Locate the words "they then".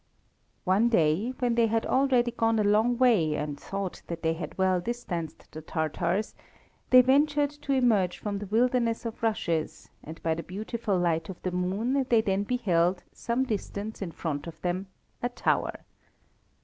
12.09-12.45